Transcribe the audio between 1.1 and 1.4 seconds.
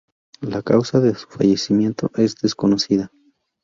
su